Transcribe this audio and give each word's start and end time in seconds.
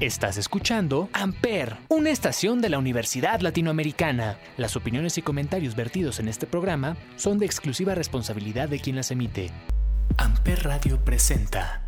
Estás 0.00 0.38
escuchando 0.38 1.10
Amper, 1.12 1.76
una 1.88 2.08
estación 2.08 2.62
de 2.62 2.70
la 2.70 2.78
Universidad 2.78 3.40
Latinoamericana. 3.40 4.38
Las 4.56 4.74
opiniones 4.74 5.18
y 5.18 5.22
comentarios 5.22 5.76
vertidos 5.76 6.20
en 6.20 6.28
este 6.28 6.46
programa 6.46 6.96
son 7.16 7.36
de 7.38 7.44
exclusiva 7.44 7.94
responsabilidad 7.94 8.70
de 8.70 8.80
quien 8.80 8.96
las 8.96 9.10
emite. 9.10 9.50
Amper 10.16 10.64
Radio 10.64 11.04
presenta. 11.04 11.82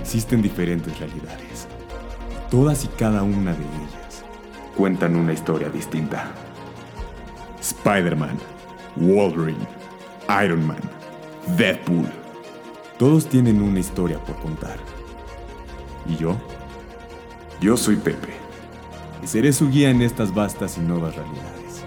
Existen 0.00 0.40
diferentes 0.40 0.98
realidades. 0.98 1.68
Todas 2.50 2.86
y 2.86 2.88
cada 2.88 3.22
una 3.22 3.52
de 3.52 3.64
ellas 3.64 4.24
cuentan 4.78 5.14
una 5.14 5.34
historia 5.34 5.68
distinta. 5.68 6.32
Spider-Man, 7.60 8.38
Wolverine, 8.96 9.68
Iron 10.42 10.66
Man 10.66 10.95
Deadpool. 11.54 12.10
Todos 12.98 13.28
tienen 13.28 13.62
una 13.62 13.78
historia 13.78 14.18
por 14.18 14.36
contar. 14.40 14.78
¿Y 16.06 16.16
yo? 16.16 16.36
Yo 17.60 17.76
soy 17.76 17.96
Pepe. 17.96 18.34
Y 19.22 19.28
seré 19.28 19.52
su 19.52 19.70
guía 19.70 19.90
en 19.90 20.02
estas 20.02 20.34
vastas 20.34 20.76
y 20.76 20.80
nuevas 20.80 21.14
realidades. 21.14 21.84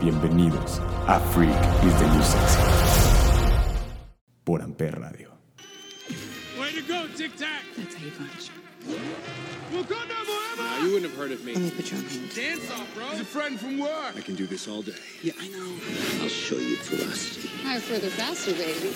Bienvenidos 0.00 0.80
a 1.08 1.18
Freak 1.18 1.50
is 1.84 1.98
the 1.98 2.06
New 2.06 2.22
Sexy. 2.22 2.58
Por 4.44 4.62
Amper 4.62 5.00
Radio. 5.00 5.30
Way 6.58 6.74
to 6.74 6.92
go, 6.92 7.06
Tic 7.16 7.36
Tac! 7.36 7.64
That's 7.76 7.96
how 7.96 8.04
you 8.04 8.12
punch. 8.12 8.67
Wakanda 8.88 10.16
forever! 10.24 10.80
You 10.80 10.94
wouldn't 10.94 11.10
have 11.10 11.18
heard 11.18 11.32
of 11.32 11.44
me. 11.44 11.52
Let 11.54 11.62
me 11.62 11.70
put 11.70 11.90
you 11.90 11.98
on 11.98 12.04
hold. 12.04 12.34
Dance 12.34 12.70
off, 12.70 12.94
bro! 12.94 13.04
He's 13.08 13.20
a 13.20 13.24
friend 13.24 13.60
from 13.60 13.78
work! 13.78 14.16
I 14.16 14.20
can 14.20 14.34
do 14.34 14.46
this 14.46 14.66
all 14.66 14.80
day. 14.82 14.92
Yeah, 15.22 15.32
I 15.38 15.48
know. 15.48 15.76
I'll 16.22 16.28
show 16.28 16.56
you 16.56 16.76
ferocity. 16.76 17.48
Higher, 17.62 17.80
further, 17.80 18.08
faster, 18.08 18.52
baby. 18.52 18.94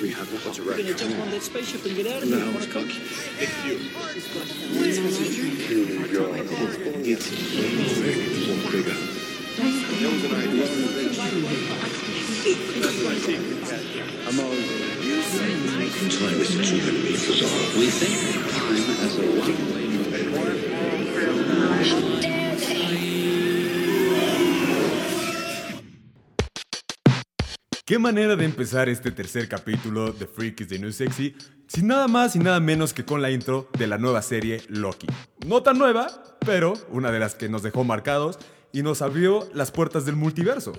We 0.00 0.10
have 0.12 0.32
a 0.32 0.38
hunter 0.38 0.64
gonna 0.64 0.94
jump 0.94 1.18
on 1.20 1.30
that 1.30 1.42
spaceship 1.42 1.84
and 1.84 1.94
get 1.94 2.06
out 2.06 2.22
of 2.22 2.28
here. 2.28 2.38
No, 2.38 2.46
here. 2.46 2.56
it's 2.56 2.72
cocky. 2.72 3.00
Time 16.18 16.40
is 16.40 16.48
too 16.48 16.76
many 16.78 17.02
bizarre. 17.02 17.78
We 17.78 17.90
think 17.90 18.14
of 18.16 18.47
time 18.47 18.47
as 18.47 18.47
a 18.47 18.47
one-way 18.47 18.47
¿Qué 27.88 27.98
manera 27.98 28.36
de 28.36 28.44
empezar 28.44 28.90
este 28.90 29.10
tercer 29.10 29.48
capítulo 29.48 30.12
de 30.12 30.26
Freak 30.26 30.60
is 30.60 30.68
the 30.68 30.78
New 30.78 30.92
Sexy 30.92 31.34
sin 31.66 31.86
nada 31.86 32.06
más 32.06 32.36
y 32.36 32.38
nada 32.38 32.60
menos 32.60 32.92
que 32.92 33.06
con 33.06 33.22
la 33.22 33.30
intro 33.30 33.70
de 33.78 33.86
la 33.86 33.96
nueva 33.96 34.20
serie 34.20 34.60
Loki? 34.68 35.06
No 35.46 35.62
tan 35.62 35.78
nueva, 35.78 36.08
pero 36.44 36.74
una 36.90 37.10
de 37.10 37.18
las 37.18 37.34
que 37.34 37.48
nos 37.48 37.62
dejó 37.62 37.84
marcados 37.84 38.38
y 38.74 38.82
nos 38.82 39.00
abrió 39.00 39.48
las 39.54 39.70
puertas 39.70 40.04
del 40.04 40.16
multiverso. 40.16 40.74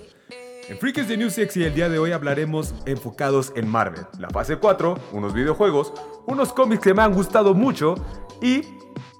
En 0.70 0.78
Freak 0.78 0.98
is 0.98 1.08
the 1.08 1.16
New 1.16 1.30
Sexy 1.30 1.64
el 1.64 1.74
día 1.74 1.88
de 1.88 1.98
hoy 1.98 2.12
hablaremos 2.12 2.76
enfocados 2.86 3.52
en 3.56 3.66
Marvel, 3.66 4.06
la 4.20 4.30
fase 4.30 4.54
4, 4.54 4.96
unos 5.10 5.34
videojuegos, 5.34 5.92
unos 6.26 6.52
cómics 6.52 6.80
que 6.80 6.94
me 6.94 7.02
han 7.02 7.12
gustado 7.12 7.54
mucho 7.54 7.96
y 8.40 8.62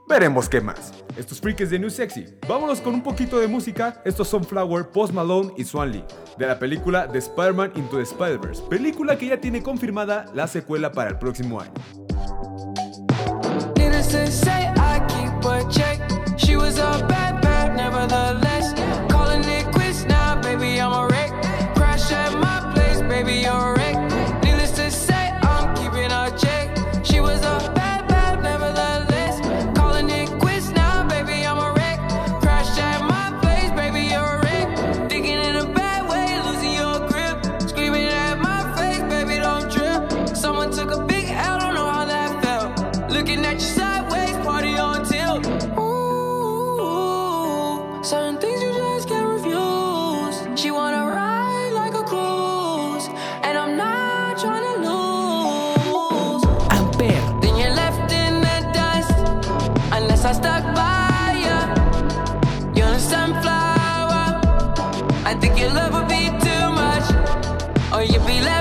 veremos 0.09 0.49
qué 0.49 0.61
más. 0.61 0.93
Estos 1.17 1.41
Freak 1.41 1.63
is 1.63 1.71
the 1.71 1.79
New 1.81 1.91
Sexy. 1.91 2.25
Vámonos 2.49 2.81
con 2.81 2.95
un 2.95 3.03
poquito 3.03 3.41
de 3.41 3.49
música. 3.49 4.01
Estos 4.05 4.29
son 4.29 4.45
Flower, 4.45 4.91
Post 4.91 5.13
Malone 5.13 5.53
y 5.57 5.65
Swan 5.65 5.91
Lee, 5.91 6.05
de 6.39 6.47
la 6.47 6.57
película 6.57 7.09
The 7.11 7.19
Spider-Man 7.19 7.73
Into 7.75 7.97
the 7.97 8.05
Spider-Verse, 8.05 8.63
película 8.71 9.19
que 9.19 9.27
ya 9.27 9.41
tiene 9.41 9.61
confirmada 9.61 10.27
la 10.33 10.47
secuela 10.47 10.93
para 10.93 11.11
el 11.11 11.19
próximo 11.19 11.61
año. 11.61 11.73
I 65.31 65.35
think 65.35 65.61
your 65.61 65.71
love 65.73 65.95
would 65.95 66.09
be 66.09 66.27
too 66.27 66.65
much, 66.83 67.07
or 67.95 68.03
you'd 68.03 68.27
be 68.27 68.41
left 68.41 68.60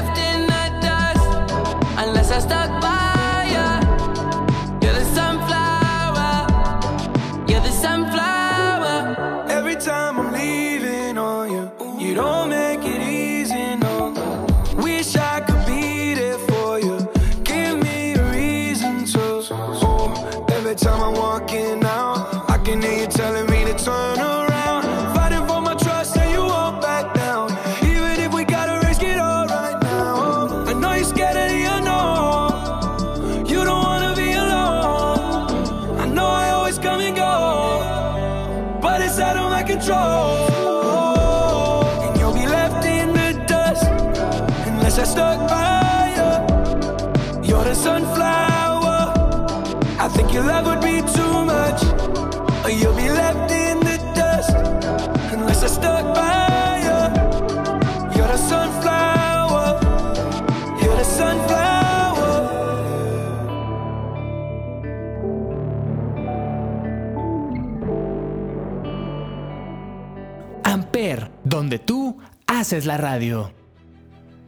haces 72.59 72.85
la 72.85 72.97
radio. 72.97 73.53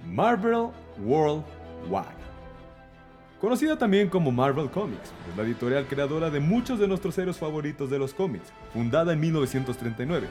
Marvel 0.05 0.67
World 0.99 1.45
Wide. 1.89 2.21
Conocida 3.39 3.77
también 3.77 4.09
como 4.09 4.33
Marvel 4.33 4.69
Comics, 4.69 5.13
es 5.29 5.37
la 5.37 5.43
editorial 5.43 5.85
creadora 5.87 6.29
de 6.29 6.41
muchos 6.41 6.77
de 6.77 6.89
nuestros 6.89 7.17
héroes 7.17 7.37
favoritos 7.37 7.89
de 7.89 7.97
los 7.97 8.13
cómics, 8.13 8.51
fundada 8.73 9.13
en 9.13 9.21
1939, 9.21 10.27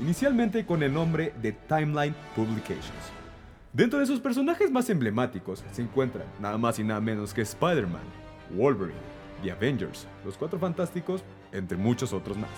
inicialmente 0.00 0.66
con 0.66 0.82
el 0.82 0.92
nombre 0.92 1.32
de 1.40 1.52
Timeline 1.52 2.16
Publications. 2.34 3.12
Dentro 3.72 4.00
de 4.00 4.06
sus 4.06 4.18
personajes 4.18 4.68
más 4.68 4.90
emblemáticos 4.90 5.62
se 5.70 5.82
encuentran 5.82 6.26
nada 6.40 6.58
más 6.58 6.80
y 6.80 6.82
nada 6.82 7.00
menos 7.00 7.32
que 7.32 7.42
Spider-Man, 7.42 8.02
Wolverine, 8.56 8.98
The 9.44 9.52
Avengers, 9.52 10.08
Los 10.24 10.36
Cuatro 10.36 10.58
Fantásticos, 10.58 11.22
entre 11.52 11.76
muchos 11.76 12.12
otros 12.12 12.36
más. 12.36 12.50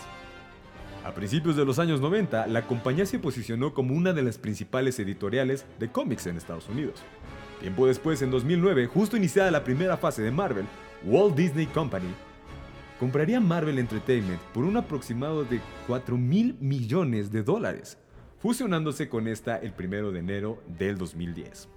A 1.05 1.13
principios 1.13 1.57
de 1.57 1.65
los 1.65 1.81
años 1.81 2.01
90, 2.01 2.47
la 2.47 2.67
compañía 2.67 3.07
se 3.07 3.19
posicionó 3.19 3.75
como 3.75 3.93
una 3.95 4.13
de 4.13 4.23
las 4.23 4.39
principales 4.39 5.01
editoriales 5.01 5.65
de 5.81 5.91
cómics 5.91 6.29
en 6.29 6.37
Estados 6.37 6.69
Unidos. 6.69 7.03
Tiempo 7.61 7.89
después, 7.89 8.23
en 8.23 8.31
2009, 8.31 8.87
justo 8.87 9.17
iniciada 9.17 9.51
la 9.51 9.65
primera 9.65 9.97
fase 9.97 10.23
de 10.23 10.31
Marvel, 10.31 10.67
Walt 11.05 11.35
Disney 11.35 11.67
Company 11.67 12.15
compraría 13.01 13.41
Marvel 13.41 13.81
Entertainment 13.81 14.41
por 14.55 14.63
un 14.63 14.77
aproximado 14.77 15.43
de 15.43 15.61
4 15.89 16.17
mil 16.17 16.57
millones 16.61 17.33
de 17.33 17.43
dólares, 17.43 17.99
fusionándose 18.39 19.09
con 19.09 19.27
esta 19.27 19.57
el 19.57 19.75
1 19.77 20.13
de 20.13 20.21
enero 20.21 20.63
del 20.79 20.99
2010. 20.99 21.69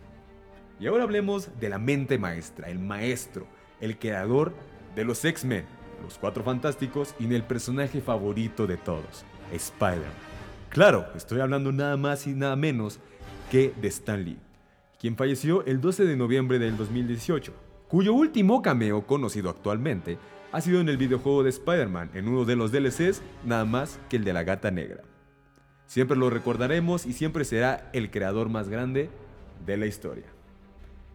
Y 0.79 0.85
ahora 0.85 1.03
hablemos 1.03 1.49
de 1.59 1.69
la 1.69 1.79
mente 1.79 2.19
maestra, 2.19 2.69
el 2.69 2.77
maestro, 2.77 3.47
el 3.81 3.97
creador 3.97 4.53
de 4.95 5.03
los 5.03 5.25
X-Men, 5.25 5.65
los 6.05 6.19
Cuatro 6.19 6.43
Fantásticos 6.43 7.15
y 7.19 7.25
del 7.25 7.43
personaje 7.43 7.99
favorito 7.99 8.67
de 8.67 8.77
todos, 8.77 9.25
Spider-Man. 9.51 10.11
Claro, 10.69 11.07
estoy 11.15 11.41
hablando 11.41 11.71
nada 11.71 11.97
más 11.97 12.27
y 12.27 12.33
nada 12.33 12.55
menos 12.55 12.99
que 13.49 13.73
de 13.81 13.87
Stan 13.87 14.23
Lee, 14.23 14.37
quien 14.99 15.17
falleció 15.17 15.65
el 15.65 15.81
12 15.81 16.05
de 16.05 16.15
noviembre 16.15 16.59
del 16.59 16.77
2018, 16.77 17.53
cuyo 17.87 18.13
último 18.13 18.61
cameo 18.61 19.07
conocido 19.07 19.49
actualmente 19.49 20.17
ha 20.51 20.61
sido 20.61 20.79
en 20.79 20.89
el 20.89 20.97
videojuego 20.97 21.43
de 21.43 21.49
Spider-Man, 21.49 22.11
en 22.13 22.27
uno 22.27 22.45
de 22.45 22.55
los 22.55 22.71
DLCs, 22.71 23.21
nada 23.43 23.65
más 23.65 23.99
que 24.07 24.17
el 24.17 24.23
de 24.23 24.33
la 24.33 24.43
gata 24.43 24.69
negra. 24.69 25.01
Siempre 25.87 26.17
lo 26.17 26.29
recordaremos 26.29 27.05
y 27.05 27.13
siempre 27.13 27.45
será 27.45 27.89
el 27.93 28.11
creador 28.11 28.49
más 28.49 28.69
grande 28.69 29.09
de 29.65 29.77
la 29.77 29.87
historia. 29.87 30.34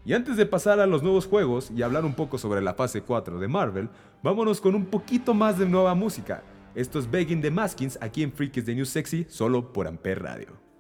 Y 0.05 0.15
antes 0.15 0.37
de 0.37 0.47
pasar 0.47 0.81
a 0.81 0.87
los 0.87 1.03
nuevos 1.03 1.27
juegos 1.27 1.71
y 1.71 1.83
hablar 1.83 2.05
un 2.05 2.15
poco 2.15 2.39
sobre 2.39 2.63
la 2.63 2.75
fase 2.75 3.03
4 3.03 3.39
de 3.39 3.49
Marvel, 3.49 3.91
vámonos 4.23 4.61
con 4.61 4.75
un 4.75 4.87
poquito 4.87 5.35
más 5.35 5.59
de 5.59 5.67
nueva 5.67 5.95
música. 5.95 6.43
Esto 6.75 6.99
es 6.99 7.11
Begging 7.11 7.43
the 7.43 7.51
Maskins 7.51 7.99
aquí 8.01 8.23
en 8.23 8.33
Freaks 8.33 8.65
de 8.65 8.75
New 8.75 8.87
Sexy, 8.87 9.27
solo 9.29 9.73
por 9.73 9.87
Ampere 9.87 10.21
Radio. 10.21 10.71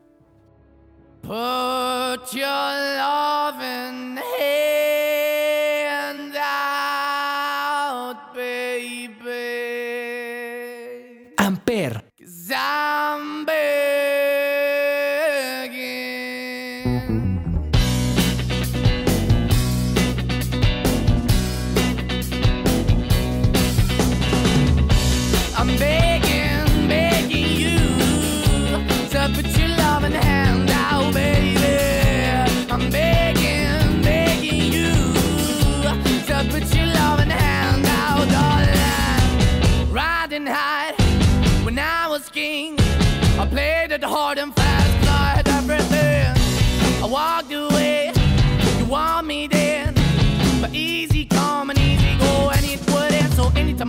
Put 1.23 2.33
your 2.33 2.73
loving 2.97 4.19
hand 4.39 6.35
out, 6.35 8.17
baby. 8.35 9.21
Amper, 11.37 12.05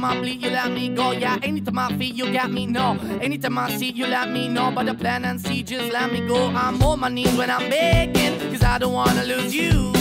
anytime 0.01 0.17
I 0.17 0.21
bleed, 0.21 0.41
you 0.41 0.49
let 0.49 0.71
me 0.71 0.89
go. 0.89 1.11
Yeah, 1.11 1.37
anytime 1.43 1.79
I 1.79 1.97
feel, 1.97 2.15
you 2.15 2.33
got 2.33 2.51
me. 2.51 2.65
No, 2.65 2.97
anytime 3.21 3.57
I 3.57 3.69
see, 3.77 3.91
you 3.91 4.07
let 4.07 4.29
me 4.29 4.47
know. 4.47 4.71
But 4.71 4.85
the 4.87 4.93
plan 4.93 5.25
and 5.25 5.39
see, 5.39 5.63
just 5.63 5.91
let 5.91 6.11
me 6.11 6.25
go. 6.27 6.47
I'm 6.47 6.81
on 6.81 6.99
my 6.99 7.09
knees 7.09 7.35
when 7.37 7.49
I'm 7.49 7.69
begging, 7.69 8.39
cause 8.51 8.63
I 8.63 8.77
don't 8.79 8.93
wanna 8.93 9.23
lose 9.23 9.53
you. 9.53 10.00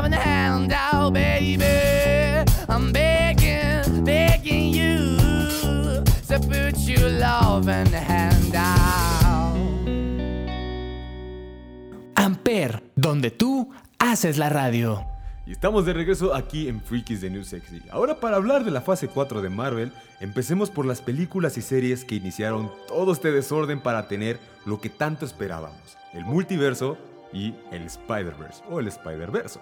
donde 13.11 13.29
tú 13.29 13.69
haces 13.99 14.37
la 14.37 14.47
radio. 14.47 15.05
Y 15.45 15.51
estamos 15.51 15.85
de 15.85 15.91
regreso 15.91 16.33
aquí 16.33 16.69
en 16.69 16.79
Freakies 16.79 17.19
de 17.19 17.29
New 17.29 17.43
Sexy. 17.43 17.81
Ahora 17.91 18.21
para 18.21 18.37
hablar 18.37 18.63
de 18.63 18.71
la 18.71 18.79
fase 18.79 19.09
4 19.09 19.41
de 19.41 19.49
Marvel, 19.49 19.91
empecemos 20.21 20.69
por 20.69 20.85
las 20.85 21.01
películas 21.01 21.57
y 21.57 21.61
series 21.61 22.05
que 22.05 22.15
iniciaron 22.15 22.71
todo 22.87 23.11
este 23.11 23.33
desorden 23.33 23.81
para 23.81 24.07
tener 24.07 24.39
lo 24.65 24.79
que 24.79 24.87
tanto 24.87 25.25
esperábamos, 25.25 25.97
el 26.13 26.23
multiverso 26.23 26.97
y 27.33 27.53
el 27.73 27.81
Spider-Verse 27.81 28.63
o 28.69 28.79
el 28.79 28.87
Spider-Verso. 28.87 29.59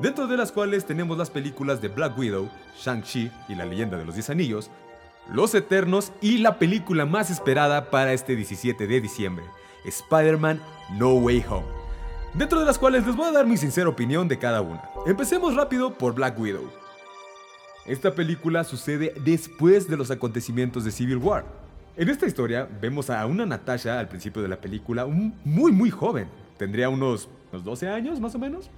Dentro 0.00 0.26
de 0.26 0.38
las 0.38 0.50
cuales 0.50 0.86
tenemos 0.86 1.18
las 1.18 1.28
películas 1.28 1.82
de 1.82 1.88
Black 1.88 2.16
Widow, 2.16 2.48
Shang-Chi 2.82 3.30
y 3.50 3.54
la 3.54 3.66
leyenda 3.66 3.98
de 3.98 4.06
los 4.06 4.14
10 4.14 4.30
anillos, 4.30 4.70
Los 5.30 5.54
Eternos 5.54 6.10
y 6.22 6.38
la 6.38 6.58
película 6.58 7.04
más 7.04 7.28
esperada 7.28 7.90
para 7.90 8.14
este 8.14 8.34
17 8.34 8.86
de 8.86 9.00
diciembre, 9.02 9.44
Spider-Man 9.84 10.62
No 10.96 11.12
Way 11.16 11.44
Home 11.50 11.77
dentro 12.34 12.60
de 12.60 12.66
las 12.66 12.78
cuales 12.78 13.06
les 13.06 13.16
voy 13.16 13.28
a 13.28 13.32
dar 13.32 13.46
mi 13.46 13.56
sincera 13.56 13.88
opinión 13.88 14.28
de 14.28 14.38
cada 14.38 14.60
una. 14.60 14.82
Empecemos 15.06 15.54
rápido 15.54 15.94
por 15.94 16.14
Black 16.14 16.38
Widow. 16.38 16.70
Esta 17.86 18.14
película 18.14 18.64
sucede 18.64 19.14
después 19.24 19.88
de 19.88 19.96
los 19.96 20.10
acontecimientos 20.10 20.84
de 20.84 20.90
Civil 20.90 21.16
War. 21.16 21.44
En 21.96 22.08
esta 22.08 22.26
historia 22.26 22.68
vemos 22.80 23.10
a 23.10 23.24
una 23.26 23.46
Natasha 23.46 23.98
al 23.98 24.08
principio 24.08 24.42
de 24.42 24.48
la 24.48 24.60
película 24.60 25.06
muy 25.06 25.72
muy 25.72 25.90
joven, 25.90 26.28
tendría 26.58 26.90
unos, 26.90 27.28
unos 27.50 27.64
12 27.64 27.88
años 27.88 28.20
más 28.20 28.34
o 28.34 28.38
menos, 28.38 28.70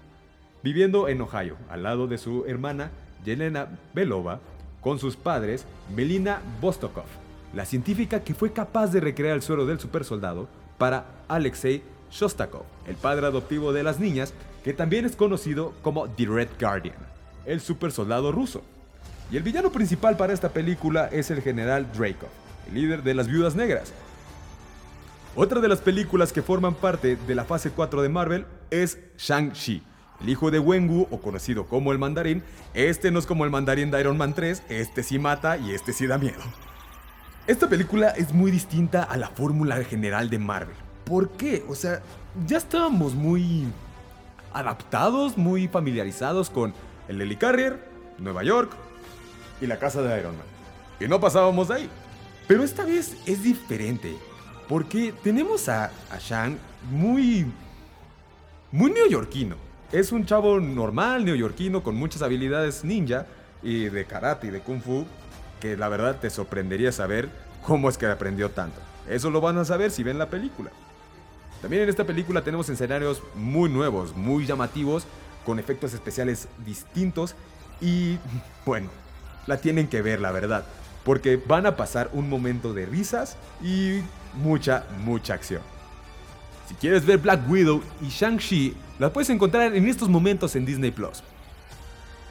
viviendo 0.62 1.08
en 1.08 1.20
Ohio, 1.20 1.56
al 1.68 1.82
lado 1.82 2.06
de 2.06 2.18
su 2.18 2.44
hermana 2.46 2.90
Yelena 3.24 3.78
Belova, 3.92 4.40
con 4.80 4.98
sus 4.98 5.16
padres 5.16 5.66
Melina 5.94 6.40
Vostokov, 6.60 7.04
la 7.52 7.64
científica 7.64 8.20
que 8.20 8.32
fue 8.32 8.52
capaz 8.52 8.92
de 8.92 9.00
recrear 9.00 9.34
el 9.34 9.42
suero 9.42 9.66
del 9.66 9.80
supersoldado, 9.80 10.48
para 10.78 11.04
Alexei 11.28 11.82
Shostakov, 12.10 12.64
el 12.86 12.96
padre 12.96 13.26
adoptivo 13.26 13.72
de 13.72 13.82
las 13.82 13.98
niñas, 13.98 14.32
que 14.64 14.72
también 14.74 15.04
es 15.04 15.16
conocido 15.16 15.72
como 15.82 16.08
The 16.08 16.26
Red 16.26 16.48
Guardian, 16.60 16.96
el 17.46 17.60
supersoldado 17.60 18.32
ruso. 18.32 18.62
Y 19.30 19.36
el 19.36 19.42
villano 19.42 19.70
principal 19.70 20.16
para 20.16 20.32
esta 20.32 20.50
película 20.50 21.06
es 21.06 21.30
el 21.30 21.40
general 21.40 21.86
Dracov, 21.92 22.28
el 22.68 22.74
líder 22.74 23.02
de 23.02 23.14
las 23.14 23.28
viudas 23.28 23.54
negras. 23.54 23.92
Otra 25.36 25.60
de 25.60 25.68
las 25.68 25.78
películas 25.78 26.32
que 26.32 26.42
forman 26.42 26.74
parte 26.74 27.16
de 27.16 27.34
la 27.34 27.44
fase 27.44 27.70
4 27.70 28.02
de 28.02 28.08
Marvel 28.08 28.46
es 28.70 28.98
Shang-Chi, 29.16 29.82
el 30.20 30.28
hijo 30.28 30.50
de 30.50 30.58
Wenwu 30.58 31.06
o 31.10 31.20
conocido 31.20 31.66
como 31.66 31.92
el 31.92 31.98
mandarín. 31.98 32.42
Este 32.74 33.12
no 33.12 33.20
es 33.20 33.26
como 33.26 33.44
el 33.44 33.50
mandarín 33.50 33.92
de 33.92 34.00
Iron 34.00 34.18
Man 34.18 34.34
3, 34.34 34.64
este 34.68 35.04
sí 35.04 35.20
mata 35.20 35.56
y 35.56 35.70
este 35.70 35.92
sí 35.92 36.08
da 36.08 36.18
miedo. 36.18 36.42
Esta 37.46 37.68
película 37.68 38.10
es 38.10 38.32
muy 38.32 38.50
distinta 38.50 39.02
a 39.02 39.16
la 39.16 39.28
fórmula 39.28 39.76
general 39.84 40.28
de 40.30 40.38
Marvel. 40.38 40.76
¿Por 41.10 41.28
qué? 41.30 41.64
O 41.68 41.74
sea, 41.74 42.02
ya 42.46 42.56
estábamos 42.56 43.16
muy 43.16 43.64
adaptados, 44.52 45.36
muy 45.36 45.66
familiarizados 45.66 46.50
con 46.50 46.72
el 47.08 47.20
Helicarrier, 47.20 47.84
Nueva 48.18 48.44
York 48.44 48.70
y 49.60 49.66
la 49.66 49.80
casa 49.80 50.02
de 50.02 50.20
Iron 50.20 50.36
Man. 50.36 50.46
Y 51.00 51.08
no 51.08 51.18
pasábamos 51.18 51.66
de 51.66 51.74
ahí. 51.74 51.90
Pero 52.46 52.62
esta 52.62 52.84
vez 52.84 53.16
es 53.26 53.42
diferente. 53.42 54.16
Porque 54.68 55.12
tenemos 55.24 55.68
a, 55.68 55.86
a 55.86 56.50
muy. 56.88 57.44
muy 58.70 58.92
neoyorquino. 58.92 59.56
Es 59.90 60.12
un 60.12 60.24
chavo 60.24 60.60
normal, 60.60 61.24
neoyorquino, 61.24 61.82
con 61.82 61.96
muchas 61.96 62.22
habilidades 62.22 62.84
ninja 62.84 63.26
y 63.64 63.86
de 63.86 64.04
karate 64.04 64.46
y 64.46 64.50
de 64.50 64.60
kung 64.60 64.80
fu. 64.80 65.04
Que 65.58 65.76
la 65.76 65.88
verdad 65.88 66.20
te 66.20 66.30
sorprendería 66.30 66.92
saber 66.92 67.28
cómo 67.66 67.88
es 67.88 67.98
que 67.98 68.06
aprendió 68.06 68.52
tanto. 68.52 68.80
Eso 69.08 69.28
lo 69.28 69.40
van 69.40 69.58
a 69.58 69.64
saber 69.64 69.90
si 69.90 70.04
ven 70.04 70.16
la 70.16 70.30
película. 70.30 70.70
También 71.60 71.82
en 71.82 71.88
esta 71.88 72.04
película 72.04 72.42
tenemos 72.42 72.68
escenarios 72.68 73.22
muy 73.34 73.68
nuevos, 73.68 74.16
muy 74.16 74.46
llamativos, 74.46 75.04
con 75.44 75.58
efectos 75.58 75.92
especiales 75.94 76.48
distintos 76.64 77.34
y 77.80 78.18
bueno, 78.64 78.88
la 79.46 79.58
tienen 79.58 79.88
que 79.88 80.02
ver 80.02 80.20
la 80.20 80.32
verdad, 80.32 80.64
porque 81.04 81.36
van 81.36 81.66
a 81.66 81.76
pasar 81.76 82.10
un 82.12 82.28
momento 82.28 82.72
de 82.72 82.86
risas 82.86 83.36
y 83.62 84.00
mucha, 84.34 84.84
mucha 85.04 85.34
acción. 85.34 85.62
Si 86.68 86.74
quieres 86.74 87.04
ver 87.04 87.18
Black 87.18 87.48
Widow 87.48 87.82
y 88.00 88.08
Shang-Chi, 88.08 88.76
la 88.98 89.12
puedes 89.12 89.30
encontrar 89.30 89.74
en 89.74 89.88
estos 89.88 90.08
momentos 90.08 90.54
en 90.54 90.64
Disney 90.64 90.90
Plus. 90.90 91.22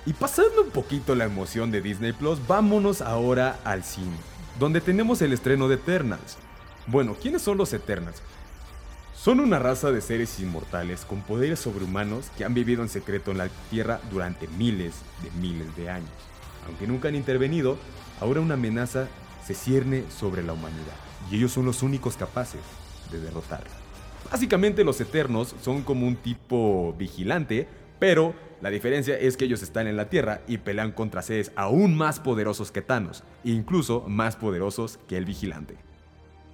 Y 0.06 0.14
pasando 0.14 0.62
un 0.64 0.70
poquito 0.70 1.14
la 1.14 1.26
emoción 1.26 1.72
de 1.72 1.82
Disney 1.82 2.14
Plus, 2.14 2.40
vámonos 2.48 3.02
ahora 3.02 3.60
al 3.66 3.84
cine, 3.84 4.16
donde 4.58 4.80
tenemos 4.80 5.22
el 5.22 5.34
estreno 5.34 5.68
de 5.68 5.76
Eternals. 5.76 6.38
Bueno, 6.88 7.16
¿quiénes 7.22 7.42
son 7.42 7.58
los 7.58 7.74
Eternals? 7.74 8.22
Son 9.22 9.42
una 9.42 9.60
raza 9.60 9.92
de 9.92 10.00
seres 10.00 10.40
inmortales 10.40 11.04
con 11.04 11.24
poderes 11.24 11.60
sobrehumanos 11.60 12.30
que 12.38 12.46
han 12.46 12.54
vivido 12.54 12.84
en 12.84 12.88
secreto 12.88 13.32
en 13.32 13.40
la 13.40 13.50
Tierra 13.70 14.00
durante 14.10 14.48
miles 14.48 15.02
de 15.22 15.30
miles 15.42 15.76
de 15.76 15.90
años. 15.90 16.10
Aunque 16.66 16.88
nunca 16.88 17.10
han 17.10 17.16
intervenido, 17.16 17.78
ahora 18.22 18.40
una 18.40 18.54
amenaza 18.54 19.10
se 19.46 19.56
cierne 19.56 20.06
sobre 20.10 20.42
la 20.42 20.54
humanidad 20.54 20.96
y 21.30 21.36
ellos 21.36 21.52
son 21.52 21.66
los 21.66 21.84
únicos 21.84 22.16
capaces 22.16 22.62
de 23.12 23.20
derrotarla. 23.20 23.70
Básicamente 24.32 24.86
los 24.86 25.02
Eternos 25.02 25.54
son 25.62 25.82
como 25.82 26.08
un 26.08 26.16
tipo 26.16 26.96
vigilante, 26.98 27.68
pero 28.00 28.34
la 28.62 28.70
diferencia 28.70 29.20
es 29.20 29.36
que 29.36 29.44
ellos 29.44 29.62
están 29.62 29.88
en 29.88 29.98
la 29.98 30.08
Tierra 30.08 30.40
y 30.48 30.60
pelean 30.60 30.94
contra 30.94 31.24
seres 31.24 31.52
aún 31.58 31.94
más 31.94 32.22
poderosos 32.22 32.72
que 32.72 32.82
Thanos, 32.82 33.26
incluso 33.44 34.06
más 34.08 34.38
poderosos 34.38 34.98
que 35.10 35.18
el 35.18 35.26
vigilante. 35.26 35.89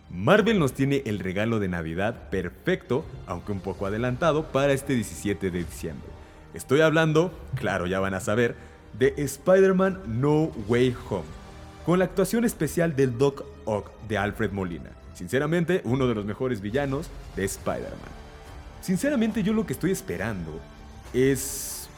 Marvel 0.10 0.60
nos 0.60 0.74
tiene 0.74 1.04
el 1.06 1.20
regalo 1.20 1.60
de 1.60 1.68
Navidad 1.68 2.30
perfecto, 2.30 3.06
aunque 3.28 3.52
un 3.52 3.60
poco 3.60 3.86
adelantado, 3.86 4.52
para 4.52 4.74
este 4.74 4.94
17 4.94 5.52
de 5.52 5.64
diciembre. 5.64 6.08
Estoy 6.54 6.82
hablando, 6.82 7.34
claro, 7.56 7.86
ya 7.86 8.00
van 8.00 8.14
a 8.14 8.20
saber, 8.20 8.56
de 8.98 9.14
Spider-Man 9.18 10.02
No 10.08 10.52
Way 10.68 10.96
Home, 11.10 11.26
con 11.86 12.00
la 12.00 12.06
actuación 12.06 12.46
especial 12.46 12.96
del 12.96 13.18
Doc 13.18 13.44
Ock 13.66 13.92
de 14.08 14.18
Alfred 14.18 14.52
Molina. 14.52 14.92
Sinceramente, 15.14 15.82
uno 15.84 16.08
de 16.08 16.16
los 16.16 16.26
mejores 16.26 16.62
villanos 16.62 17.10
de 17.36 17.46
Spider-Man. 17.46 18.16
Sinceramente, 18.82 19.44
yo 19.44 19.54
lo 19.54 19.66
que 19.66 19.74
estoy 19.74 19.92
esperando 19.92 20.60
es, 21.14 21.90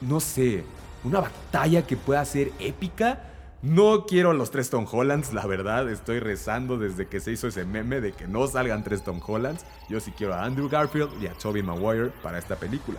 no 0.00 0.20
sé, 0.20 0.64
una 1.04 1.20
batalla 1.20 1.86
que 1.86 1.96
pueda 1.96 2.24
ser 2.24 2.52
épica 2.58 3.31
no 3.62 4.06
quiero 4.06 4.30
a 4.30 4.34
los 4.34 4.50
tres 4.50 4.70
Tom 4.70 4.86
Hollands, 4.90 5.32
la 5.32 5.46
verdad. 5.46 5.88
Estoy 5.88 6.18
rezando 6.18 6.78
desde 6.78 7.06
que 7.06 7.20
se 7.20 7.30
hizo 7.30 7.46
ese 7.46 7.64
meme 7.64 8.00
de 8.00 8.12
que 8.12 8.26
no 8.26 8.46
salgan 8.48 8.82
tres 8.82 9.04
Tom 9.04 9.20
Hollands. 9.24 9.64
Yo 9.88 10.00
sí 10.00 10.12
quiero 10.16 10.34
a 10.34 10.44
Andrew 10.44 10.68
Garfield 10.68 11.10
y 11.22 11.28
a 11.28 11.32
Tobey 11.34 11.62
Maguire 11.62 12.10
para 12.22 12.38
esta 12.38 12.56
película. 12.56 12.98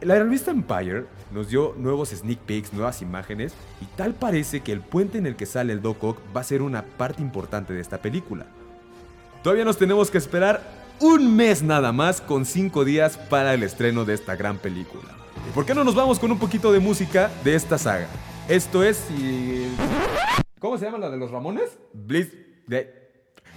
La 0.00 0.18
revista 0.18 0.50
Empire 0.50 1.04
nos 1.30 1.48
dio 1.48 1.74
nuevos 1.76 2.08
sneak 2.08 2.38
peeks, 2.40 2.72
nuevas 2.72 3.02
imágenes, 3.02 3.52
y 3.80 3.84
tal 3.96 4.14
parece 4.14 4.62
que 4.62 4.72
el 4.72 4.80
puente 4.80 5.18
en 5.18 5.26
el 5.26 5.36
que 5.36 5.46
sale 5.46 5.74
el 5.74 5.82
Doc 5.82 6.02
Ock 6.02 6.18
va 6.34 6.40
a 6.40 6.44
ser 6.44 6.62
una 6.62 6.82
parte 6.82 7.22
importante 7.22 7.74
de 7.74 7.80
esta 7.80 7.98
película. 7.98 8.46
Todavía 9.42 9.64
nos 9.64 9.76
tenemos 9.76 10.10
que 10.10 10.18
esperar 10.18 10.62
un 11.00 11.36
mes 11.36 11.62
nada 11.62 11.92
más 11.92 12.20
con 12.20 12.46
cinco 12.46 12.84
días 12.84 13.16
para 13.16 13.54
el 13.54 13.62
estreno 13.62 14.04
de 14.04 14.14
esta 14.14 14.36
gran 14.36 14.58
película. 14.58 15.10
¿Y 15.48 15.52
por 15.52 15.66
qué 15.66 15.74
no 15.74 15.84
nos 15.84 15.94
vamos 15.94 16.18
con 16.18 16.32
un 16.32 16.38
poquito 16.38 16.72
de 16.72 16.80
música 16.80 17.30
de 17.44 17.54
esta 17.54 17.78
saga? 17.78 18.08
Esto 18.50 18.82
es. 18.82 19.08
Y... 19.12 19.76
¿Cómo 20.58 20.76
se 20.76 20.84
llama 20.84 20.98
la 20.98 21.08
de 21.08 21.16
los 21.16 21.30
Ramones? 21.30 21.78
Blitz. 21.92 22.32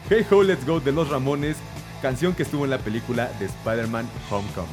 Hey 0.07 0.23
Ho, 0.29 0.43
Let's 0.43 0.67
Go 0.67 0.79
de 0.79 0.91
los 0.91 1.09
Ramones, 1.09 1.57
canción 2.01 2.35
que 2.35 2.43
estuvo 2.43 2.63
en 2.63 2.69
la 2.69 2.77
película 2.77 3.31
de 3.39 3.45
Spider-Man 3.45 4.07
Homecoming. 4.29 4.69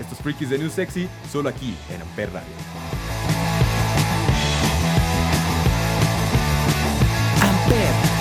Estos 0.00 0.18
freakies 0.18 0.50
de 0.50 0.58
New 0.58 0.68
Sexy, 0.68 1.08
solo 1.30 1.48
aquí 1.48 1.76
en 1.94 2.02
Amper 2.02 2.32
Radio. 2.32 2.48
Amper. 7.40 8.11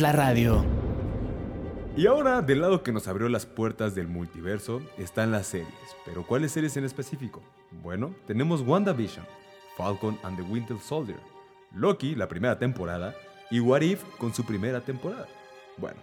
La 0.00 0.12
radio. 0.12 0.64
Y 1.94 2.06
ahora, 2.06 2.40
del 2.40 2.62
lado 2.62 2.82
que 2.82 2.90
nos 2.90 3.06
abrió 3.06 3.28
las 3.28 3.44
puertas 3.44 3.94
del 3.94 4.08
multiverso, 4.08 4.80
están 4.96 5.30
las 5.30 5.48
series. 5.48 5.68
Pero 6.06 6.26
¿cuáles 6.26 6.52
series 6.52 6.74
en 6.78 6.84
específico? 6.84 7.42
Bueno, 7.82 8.14
tenemos 8.26 8.62
WandaVision, 8.62 9.26
Falcon 9.76 10.18
and 10.22 10.38
the 10.38 10.42
Winter 10.42 10.78
Soldier, 10.78 11.18
Loki, 11.74 12.14
la 12.14 12.28
primera 12.28 12.58
temporada, 12.58 13.14
y 13.50 13.60
What 13.60 13.82
If 13.82 14.02
con 14.16 14.32
su 14.32 14.42
primera 14.46 14.80
temporada. 14.80 15.28
Bueno, 15.76 15.98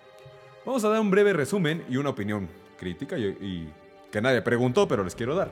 vamos 0.63 0.83
a 0.83 0.89
dar 0.89 1.01
un 1.01 1.09
breve 1.09 1.33
resumen 1.33 1.83
y 1.89 1.97
una 1.97 2.11
opinión 2.11 2.47
crítica 2.77 3.17
y 3.17 3.67
que 4.11 4.21
nadie 4.21 4.43
preguntó, 4.43 4.87
pero 4.87 5.03
les 5.03 5.15
quiero 5.15 5.33
dar. 5.33 5.49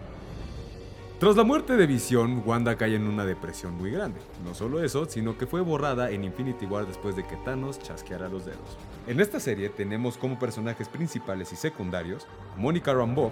Tras 1.18 1.38
la 1.38 1.46
muerte 1.46 1.78
de 1.78 1.88
Visión, 1.88 2.44
Wanda 2.46 2.76
cae 2.76 2.96
en 2.96 3.08
una 3.08 3.24
depresión 3.24 3.78
muy 3.78 3.90
grande. 3.90 4.20
No 4.44 4.54
solo 4.54 4.84
eso, 4.84 5.06
sino 5.06 5.38
que 5.38 5.48
fue 5.48 5.62
borrada 5.62 6.12
en 6.12 6.26
Infinity 6.26 6.66
War 6.66 6.86
después 6.86 7.16
de 7.16 7.26
que 7.26 7.38
Thanos 7.38 7.80
chasqueara 7.80 8.28
los 8.28 8.46
dedos. 8.46 8.78
En 9.08 9.22
esta 9.22 9.40
serie 9.40 9.70
tenemos 9.70 10.18
como 10.18 10.38
personajes 10.38 10.90
principales 10.90 11.54
y 11.54 11.56
secundarios 11.56 12.28
a 12.54 12.60
Monica 12.60 12.94
Rambeau, 12.94 13.32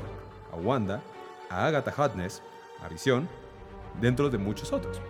a 0.54 0.56
Wanda, 0.56 1.02
a 1.50 1.66
Agatha 1.66 1.94
Harkness, 1.98 2.42
a 2.82 2.88
Visión, 2.88 3.28
dentro 4.00 4.30
de 4.30 4.38
muchos 4.38 4.72
otros. 4.72 5.02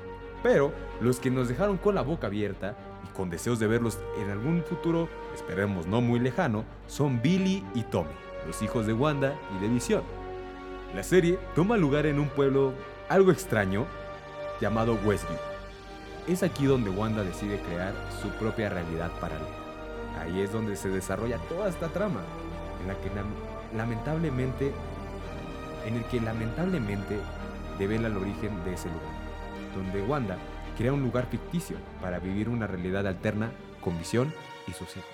Pero 0.42 0.74
los 1.00 1.20
que 1.20 1.30
nos 1.30 1.50
dejaron 1.50 1.78
con 1.78 1.94
la 1.94 2.02
boca 2.02 2.26
abierta 2.26 2.76
y 3.08 3.16
con 3.16 3.30
deseos 3.30 3.60
de 3.60 3.68
verlos 3.68 4.00
en 4.20 4.32
algún 4.32 4.64
futuro, 4.64 5.08
esperemos 5.36 5.86
no 5.86 6.02
muy 6.02 6.20
lejano, 6.20 6.66
son 6.88 7.22
Billy 7.22 7.64
y 7.76 7.84
Tommy, 7.84 8.10
los 8.48 8.64
hijos 8.64 8.88
de 8.88 8.94
Wanda 8.94 9.40
y 9.56 9.62
de 9.62 9.70
Visión. 9.70 10.23
La 10.94 11.04
serie 11.04 11.40
toma 11.56 11.78
lugar 11.78 12.06
en 12.06 12.20
un 12.20 12.30
pueblo 12.30 12.74
algo 13.10 13.32
extraño 13.32 13.86
llamado 14.62 14.98
Westview. 15.04 15.40
Es 16.28 16.44
aquí 16.44 16.66
donde 16.66 16.90
Wanda 16.90 17.24
decide 17.24 17.60
crear 17.62 17.94
su 18.22 18.30
propia 18.38 18.70
realidad 18.70 19.12
paralela. 19.20 19.50
Ahí 20.22 20.42
es 20.42 20.52
donde 20.54 20.76
se 20.76 20.90
desarrolla 20.90 21.38
toda 21.50 21.68
esta 21.68 21.90
trama, 21.90 22.22
en 22.82 22.88
la 22.88 22.94
que 22.96 23.10
lam- 23.10 23.76
lamentablemente, 23.76 24.72
en 25.86 25.96
el 25.96 26.04
que 26.06 26.22
lamentablemente 26.22 27.18
devela 27.80 28.08
el 28.08 28.18
origen 28.18 28.64
de 28.64 28.74
ese 28.76 28.88
lugar, 28.90 29.74
donde 29.76 30.02
Wanda 30.04 30.38
crea 30.78 30.94
un 30.94 31.02
lugar 31.02 31.26
ficticio 31.26 31.78
para 32.02 32.20
vivir 32.20 32.48
una 32.50 32.68
realidad 32.68 33.08
alterna 33.08 33.52
con 33.82 33.98
Visión 33.98 34.32
y 34.68 34.74
sus 34.74 34.96
hijos. 34.96 35.13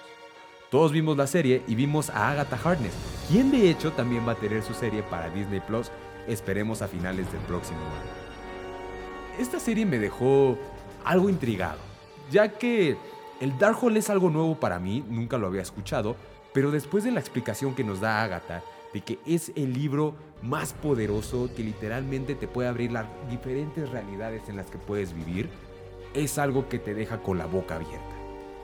Todos 0.69 0.91
vimos 0.91 1.17
la 1.17 1.25
serie 1.25 1.63
y 1.67 1.73
vimos 1.73 2.11
a 2.11 2.29
Agatha 2.29 2.59
Harkness, 2.63 2.93
quien 3.27 3.49
de 3.49 3.71
hecho 3.71 3.91
también 3.91 4.27
va 4.27 4.33
a 4.33 4.39
tener 4.39 4.61
su 4.61 4.75
serie 4.75 5.01
para 5.01 5.31
Disney 5.31 5.61
Plus, 5.61 5.89
esperemos 6.27 6.83
a 6.83 6.87
finales 6.87 7.31
del 7.31 7.41
próximo 7.41 7.79
año. 7.79 9.39
Esta 9.39 9.59
serie 9.59 9.87
me 9.87 9.97
dejó 9.97 10.59
algo 11.03 11.27
intrigado, 11.27 11.79
ya 12.29 12.49
que 12.49 12.97
el 13.41 13.57
Darkhold 13.57 13.97
es 13.97 14.11
algo 14.11 14.29
nuevo 14.29 14.59
para 14.59 14.79
mí, 14.79 15.03
nunca 15.09 15.39
lo 15.39 15.47
había 15.47 15.63
escuchado, 15.63 16.15
pero 16.53 16.69
después 16.69 17.03
de 17.03 17.11
la 17.11 17.19
explicación 17.19 17.73
que 17.73 17.83
nos 17.83 17.99
da 17.99 18.21
Agatha 18.21 18.61
de 18.93 19.01
que 19.01 19.17
es 19.25 19.51
el 19.55 19.73
libro 19.73 20.13
más 20.43 20.73
poderoso 20.73 21.49
que 21.55 21.63
literalmente 21.63 22.35
te 22.35 22.47
puede 22.47 22.69
abrir 22.69 22.91
las 22.91 23.07
diferentes 23.29 23.89
realidades 23.89 24.47
en 24.49 24.57
las 24.57 24.69
que 24.69 24.77
puedes 24.77 25.13
vivir, 25.13 25.49
es 26.13 26.37
algo 26.37 26.69
que 26.69 26.77
te 26.77 26.93
deja 26.93 27.23
con 27.23 27.39
la 27.39 27.47
boca 27.47 27.75
abierta. 27.75 28.18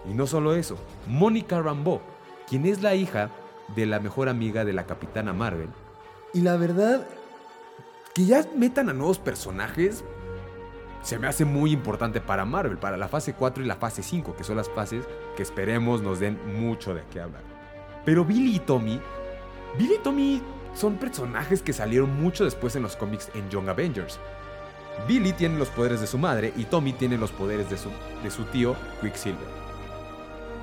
Y 0.10 0.14
no 0.14 0.28
solo 0.28 0.56
eso, 0.56 0.78
Mónica 1.08 1.62
Rambeau, 1.62 2.02
quien 2.48 2.66
es 2.66 2.82
la 2.82 2.96
hija 2.96 3.30
de 3.76 3.86
la 3.86 4.00
mejor 4.00 4.30
amiga 4.30 4.66
de 4.66 4.74
la 4.74 4.86
Capitana 4.86 5.34
Marvel. 5.34 5.70
Y 6.34 6.42
la 6.42 6.58
verdad, 6.58 7.08
que 8.14 8.26
ya 8.26 8.46
metan 8.56 8.90
a 8.90 8.94
nuevos 8.94 9.20
personajes, 9.20 10.04
se 11.02 11.20
me 11.20 11.28
hace 11.28 11.46
muy 11.46 11.72
importante 11.72 12.20
para 12.22 12.46
Marvel, 12.46 12.78
para 12.78 12.98
la 12.98 13.08
fase 13.08 13.34
4 13.34 13.64
y 13.64 13.68
la 13.68 13.76
fase 13.76 14.04
5, 14.04 14.36
que 14.36 14.44
son 14.44 14.58
las 14.58 14.70
fases 14.70 15.06
que 15.36 15.44
esperemos 15.44 16.02
nos 16.02 16.20
den 16.20 16.40
mucho 16.60 16.94
de 16.94 17.04
qué 17.12 17.22
hablar. 17.22 17.44
Pero 18.04 18.26
Billy 18.26 18.56
y 18.56 18.60
Tommy, 18.60 19.00
Billy 19.78 19.96
y 19.96 20.04
Tommy 20.04 20.42
son 20.74 20.96
personajes 20.96 21.62
que 21.62 21.74
salieron 21.74 22.22
mucho 22.22 22.44
después 22.44 22.76
en 22.76 22.84
los 22.84 22.96
cómics 22.96 23.30
en 23.34 23.50
Young 23.50 23.70
Avengers. 23.70 24.20
Billy 25.08 25.34
tiene 25.34 25.58
los 25.58 25.70
poderes 25.70 26.02
de 26.02 26.08
su 26.08 26.18
madre 26.18 26.54
y 26.56 26.66
Tommy 26.66 26.94
tiene 26.94 27.18
los 27.18 27.32
poderes 27.32 27.70
de 27.70 27.78
su, 27.78 27.90
de 28.24 28.32
su 28.32 28.44
tío 28.46 28.76
Quicksilver. 29.02 29.65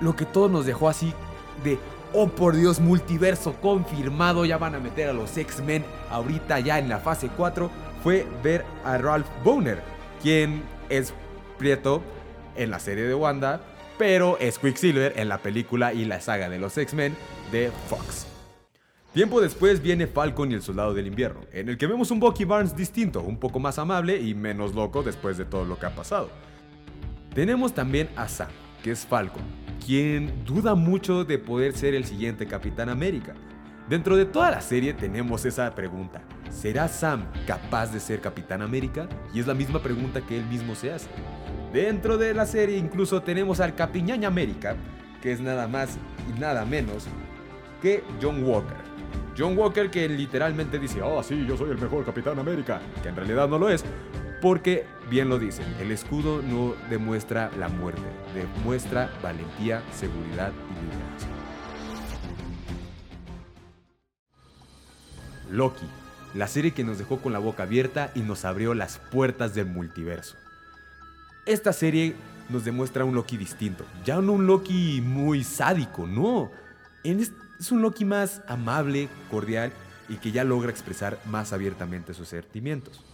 Lo 0.01 0.17
que 0.17 0.25
todo 0.25 0.49
nos 0.49 0.67
dejó 0.67 0.89
así 0.89 1.13
de, 1.65 1.79
oh 2.13 2.29
por 2.29 2.57
Dios, 2.57 2.81
multiverso 2.81 3.55
confirmado, 3.61 4.45
ya 4.45 4.59
van 4.59 4.75
a 4.75 4.81
meter 4.81 5.09
a 5.09 5.13
los 5.13 5.37
X-Men 5.37 5.85
ahorita 6.11 6.61
ya 6.61 6.79
en 6.79 6.89
la 6.89 6.99
fase 6.99 7.29
4, 7.37 7.71
fue 8.03 8.27
ver 8.43 8.65
a 8.85 8.99
Ralph 8.99 9.29
Boner, 9.45 9.83
quien 10.23 10.63
es 10.89 11.15
Prieto 11.59 12.03
en 12.57 12.71
la 12.71 12.79
serie 12.79 13.05
de 13.05 13.15
Wanda, 13.15 13.61
pero 13.99 14.37
es 14.39 14.59
Quicksilver 14.59 15.13
en 15.17 15.29
la 15.29 15.39
película 15.39 15.93
y 15.93 16.05
la 16.05 16.21
saga 16.21 16.49
de 16.49 16.59
los 16.59 16.77
X-Men 16.77 17.17
de 17.53 17.71
Fox. 17.89 18.27
Tiempo 19.13 19.43
después 19.43 19.83
viene 19.83 20.07
Falcon 20.07 20.51
y 20.51 20.55
el 20.55 20.63
Soldado 20.63 20.95
del 20.95 21.07
Invierno, 21.07 21.43
en 21.53 21.69
el 21.69 21.77
que 21.77 21.87
vemos 21.87 22.11
un 22.11 22.19
Bucky 22.19 22.45
Barnes 22.45 22.75
distinto, 22.75 23.21
un 23.21 23.37
poco 23.37 23.61
más 23.61 23.79
amable 23.79 24.19
y 24.19 24.35
menos 24.35 24.75
loco 24.75 25.03
después 25.03 25.37
de 25.37 25.45
todo 25.45 25.67
lo 25.67 25.79
que 25.79 25.87
ha 25.87 25.95
pasado. 25.95 26.31
Tenemos 27.35 27.75
también 27.75 28.09
a 28.17 28.27
Sam, 28.27 28.49
que 28.83 28.91
es 28.91 29.07
Falcon, 29.07 29.43
quien 29.85 30.45
duda 30.45 30.75
mucho 30.75 31.25
de 31.25 31.39
poder 31.39 31.73
ser 31.73 31.95
el 31.95 32.05
siguiente 32.05 32.47
Capitán 32.47 32.89
América. 32.89 33.35
Dentro 33.89 34.17
de 34.17 34.25
toda 34.25 34.51
la 34.51 34.61
serie 34.61 34.95
tenemos 34.95 35.45
esa 35.45 35.75
pregunta, 35.75 36.23
¿será 36.51 36.89
Sam 36.89 37.27
capaz 37.47 37.93
de 37.93 38.01
ser 38.01 38.21
Capitán 38.21 38.63
América? 38.63 39.09
Y 39.35 39.41
es 39.41 39.47
la 39.47 39.55
misma 39.55 39.81
pregunta 39.81 40.21
que 40.21 40.39
él 40.39 40.47
mismo 40.47 40.75
se 40.75 40.93
hace. 40.93 41.09
Dentro 41.73 42.17
de 42.19 42.35
la 42.35 42.47
serie 42.47 42.77
incluso 42.77 43.23
tenemos 43.23 43.61
al 43.61 43.75
Capiñaña 43.75 44.29
América, 44.29 44.77
que 45.21 45.33
es 45.33 45.41
nada 45.41 45.69
más 45.69 45.99
y 46.29 46.39
nada 46.39 46.65
menos 46.65 47.07
que 47.81 48.05
John 48.21 48.45
Walker. 48.45 48.77
John 49.37 49.57
Walker 49.57 49.91
que 49.91 50.09
literalmente 50.09 50.79
dice, 50.79 51.01
oh 51.03 51.23
sí, 51.23 51.45
yo 51.47 51.57
soy 51.57 51.71
el 51.71 51.79
mejor 51.79 52.05
Capitán 52.05 52.39
América, 52.39 52.81
que 53.03 53.09
en 53.09 53.17
realidad 53.17 53.49
no 53.49 53.59
lo 53.59 53.69
es, 53.69 53.85
porque 54.43 54.85
bien 55.09 55.29
lo 55.29 55.39
dicen, 55.39 55.65
el 55.81 55.93
escudo 55.93 56.43
no 56.43 56.75
demuestra 56.91 57.53
la 57.59 57.69
muerte, 57.69 58.03
demuestra 58.35 59.09
valentía, 59.23 59.85
seguridad 59.95 60.53
y 60.69 60.85
liderazgo. 60.85 61.33
Loki, 65.49 65.87
la 66.35 66.49
serie 66.49 66.73
que 66.73 66.83
nos 66.83 66.99
dejó 66.99 67.19
con 67.19 67.33
la 67.33 67.39
boca 67.39 67.63
abierta 67.63 68.11
y 68.17 68.21
nos 68.21 68.45
abrió 68.45 68.75
las 68.75 68.99
puertas 68.99 69.55
del 69.55 69.67
multiverso. 69.67 70.37
Esta 71.47 71.73
serie 71.73 72.17
nos 72.49 72.65
demuestra 72.65 73.05
un 73.05 73.15
Loki 73.15 73.37
distinto, 73.37 73.85
ya 74.05 74.21
no 74.21 74.33
un 74.33 74.49
Loki 74.49 75.01
muy 75.01 75.45
sádico, 75.45 76.09
no. 76.09 76.51
Es 77.05 77.71
un 77.71 77.81
Loki 77.81 78.05
más 78.05 78.43
amable, 78.49 79.09
cordial 79.31 79.73
y 80.09 80.17
que 80.17 80.33
ya 80.33 80.43
logra 80.43 80.71
expresar 80.71 81.21
más 81.27 81.53
abiertamente 81.53 82.13
sus 82.13 82.27
sentimientos. 82.29 83.05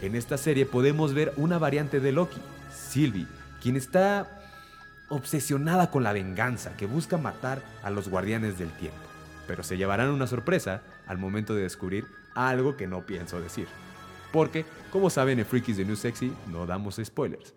En 0.00 0.14
esta 0.14 0.38
serie 0.38 0.64
podemos 0.64 1.12
ver 1.12 1.32
una 1.36 1.58
variante 1.58 1.98
de 1.98 2.12
Loki, 2.12 2.40
Sylvie, 2.72 3.26
quien 3.60 3.76
está 3.76 4.40
obsesionada 5.08 5.90
con 5.90 6.04
la 6.04 6.12
venganza, 6.12 6.76
que 6.76 6.86
busca 6.86 7.18
matar 7.18 7.62
a 7.82 7.90
los 7.90 8.08
guardianes 8.08 8.58
del 8.58 8.70
tiempo. 8.70 8.98
Pero 9.48 9.64
se 9.64 9.76
llevarán 9.76 10.10
una 10.10 10.28
sorpresa 10.28 10.82
al 11.06 11.18
momento 11.18 11.54
de 11.54 11.62
descubrir 11.62 12.06
algo 12.34 12.76
que 12.76 12.86
no 12.86 13.06
pienso 13.06 13.40
decir. 13.40 13.66
Porque, 14.32 14.66
como 14.92 15.10
saben 15.10 15.40
en 15.40 15.46
Freakies 15.46 15.78
de 15.78 15.84
New 15.84 15.96
Sexy, 15.96 16.32
no 16.52 16.66
damos 16.66 17.00
spoilers. 17.02 17.54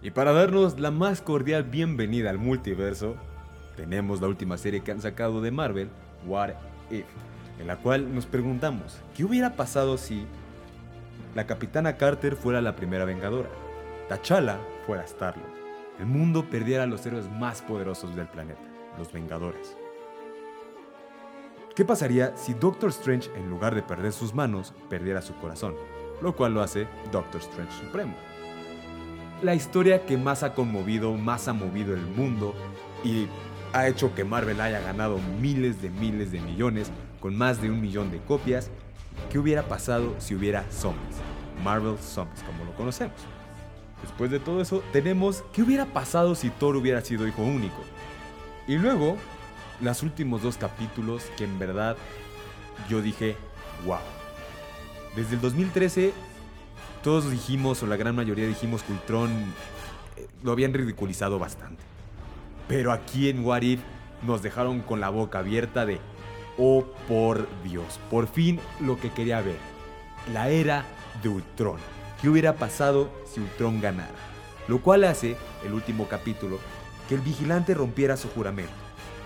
Y 0.00 0.12
para 0.12 0.32
darnos 0.32 0.80
la 0.80 0.90
más 0.90 1.20
cordial 1.20 1.64
bienvenida 1.64 2.30
al 2.30 2.38
multiverso, 2.38 3.16
tenemos 3.76 4.22
la 4.22 4.28
última 4.28 4.56
serie 4.56 4.82
que 4.82 4.92
han 4.92 5.02
sacado 5.02 5.42
de 5.42 5.50
Marvel, 5.50 5.90
What 6.26 6.50
If, 6.90 7.04
en 7.58 7.66
la 7.66 7.76
cual 7.76 8.14
nos 8.14 8.24
preguntamos, 8.24 8.98
¿qué 9.14 9.24
hubiera 9.24 9.56
pasado 9.56 9.98
si 9.98 10.24
la 11.36 11.46
Capitana 11.46 11.98
Carter 11.98 12.34
fuera 12.34 12.62
la 12.62 12.74
primera 12.74 13.04
Vengadora, 13.04 13.50
T'Challa 14.08 14.58
fuera 14.86 15.04
Star-Lord, 15.04 15.52
el 16.00 16.06
mundo 16.06 16.48
perdiera 16.48 16.84
a 16.84 16.86
los 16.86 17.04
héroes 17.04 17.30
más 17.30 17.60
poderosos 17.60 18.16
del 18.16 18.26
planeta, 18.26 18.62
los 18.96 19.12
Vengadores? 19.12 19.76
¿Qué 21.74 21.84
pasaría 21.84 22.34
si 22.38 22.54
Doctor 22.54 22.88
Strange, 22.88 23.30
en 23.36 23.50
lugar 23.50 23.74
de 23.74 23.82
perder 23.82 24.14
sus 24.14 24.34
manos, 24.34 24.72
perdiera 24.88 25.20
su 25.20 25.34
corazón? 25.34 25.74
Lo 26.22 26.34
cual 26.34 26.54
lo 26.54 26.62
hace 26.62 26.88
Doctor 27.12 27.42
Strange 27.42 27.84
Supremo. 27.84 28.14
La 29.42 29.54
historia 29.54 30.06
que 30.06 30.16
más 30.16 30.42
ha 30.42 30.54
conmovido, 30.54 31.12
más 31.12 31.48
ha 31.48 31.52
movido 31.52 31.92
el 31.92 32.00
mundo 32.00 32.54
y 33.04 33.26
ha 33.74 33.86
hecho 33.88 34.14
que 34.14 34.24
Marvel 34.24 34.62
haya 34.62 34.80
ganado 34.80 35.18
miles 35.42 35.82
de 35.82 35.90
miles 35.90 36.32
de 36.32 36.40
millones 36.40 36.90
con 37.20 37.36
más 37.36 37.60
de 37.60 37.68
un 37.68 37.82
millón 37.82 38.10
de 38.10 38.20
copias. 38.20 38.70
¿Qué 39.30 39.38
hubiera 39.38 39.62
pasado 39.68 40.14
si 40.18 40.34
hubiera 40.34 40.64
zombies? 40.70 41.16
Marvel 41.62 41.98
Zombies, 41.98 42.42
como 42.42 42.64
lo 42.64 42.74
conocemos. 42.74 43.16
Después 44.02 44.30
de 44.30 44.38
todo 44.38 44.60
eso, 44.60 44.82
tenemos 44.92 45.42
¿qué 45.52 45.62
hubiera 45.62 45.86
pasado 45.86 46.34
si 46.34 46.50
Thor 46.50 46.76
hubiera 46.76 47.00
sido 47.00 47.26
hijo 47.26 47.42
único? 47.42 47.82
Y 48.68 48.76
luego, 48.76 49.16
los 49.80 50.02
últimos 50.02 50.42
dos 50.42 50.56
capítulos 50.56 51.24
que 51.36 51.44
en 51.44 51.58
verdad 51.58 51.96
yo 52.88 53.00
dije, 53.00 53.36
wow. 53.84 53.98
Desde 55.14 55.36
el 55.36 55.40
2013 55.40 56.12
todos 57.02 57.30
dijimos, 57.30 57.82
o 57.82 57.86
la 57.86 57.96
gran 57.96 58.16
mayoría 58.16 58.46
dijimos 58.46 58.82
que 58.82 58.92
Ultron 58.92 59.30
eh, 60.16 60.26
lo 60.42 60.52
habían 60.52 60.74
ridiculizado 60.74 61.38
bastante. 61.38 61.82
Pero 62.68 62.92
aquí 62.92 63.28
en 63.28 63.44
What 63.44 63.62
nos 64.26 64.42
dejaron 64.42 64.80
con 64.80 65.00
la 65.00 65.08
boca 65.08 65.38
abierta 65.38 65.86
de, 65.86 66.00
oh 66.58 66.84
por 67.08 67.46
Dios, 67.62 68.00
por 68.10 68.26
fin 68.26 68.60
lo 68.80 68.98
que 68.98 69.10
quería 69.10 69.40
ver, 69.40 69.58
la 70.32 70.50
era 70.50 70.84
de 71.22 71.28
Ultron. 71.28 71.78
¿Qué 72.20 72.28
hubiera 72.28 72.54
pasado 72.54 73.10
si 73.32 73.40
Ultron 73.40 73.80
ganara? 73.80 74.14
Lo 74.68 74.82
cual 74.82 75.04
hace, 75.04 75.36
el 75.64 75.72
último 75.72 76.08
capítulo, 76.08 76.58
que 77.08 77.14
el 77.14 77.20
vigilante 77.20 77.74
rompiera 77.74 78.16
su 78.16 78.28
juramento, 78.28 78.72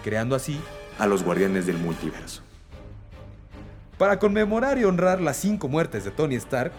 creando 0.05 0.35
así 0.35 0.61
a 0.99 1.07
los 1.07 1.23
guardianes 1.23 1.67
del 1.67 1.79
multiverso. 1.79 2.43
Para 3.97 4.19
conmemorar 4.19 4.79
y 4.79 4.85
honrar 4.85 5.21
las 5.21 5.37
cinco 5.37 5.69
muertes 5.69 6.05
de 6.05 6.11
Tony 6.11 6.35
Stark, 6.37 6.73